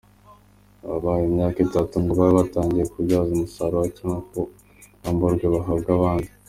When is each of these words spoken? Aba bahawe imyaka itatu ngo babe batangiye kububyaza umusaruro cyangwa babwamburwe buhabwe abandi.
Aba 0.83 0.97
bahawe 1.03 1.25
imyaka 1.29 1.57
itatu 1.67 1.93
ngo 2.01 2.11
babe 2.19 2.33
batangiye 2.39 2.83
kububyaza 2.89 3.31
umusaruro 3.33 3.85
cyangwa 3.97 4.21
babwamburwe 4.33 5.45
buhabwe 5.53 5.89
abandi. 5.97 6.29